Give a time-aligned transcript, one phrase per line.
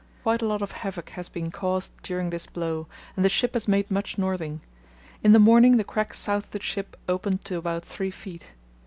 [0.23, 3.67] Quite a lot of havoc has been caused during this blow, and the ship has
[3.67, 4.61] made much northing.
[5.23, 8.47] In the morning the crack south of the ship opened to about three feet.